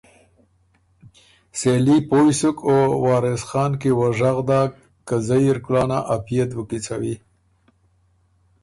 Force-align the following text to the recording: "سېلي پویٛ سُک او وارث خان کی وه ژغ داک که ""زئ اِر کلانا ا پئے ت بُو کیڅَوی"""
"سېلي 1.59 1.97
پویٛ 2.09 2.27
سُک 2.39 2.57
او 2.69 2.77
وارث 3.03 3.41
خان 3.49 3.71
کی 3.81 3.91
وه 3.97 4.07
ژغ 4.17 4.37
داک 4.49 4.71
که 5.07 5.15
""زئ 5.27 5.43
اِر 5.49 5.57
کلانا 5.65 5.99
ا 6.13 6.15
پئے 6.25 6.43
ت 6.47 6.51
بُو 6.55 6.63
کیڅَوی""" 6.69 7.15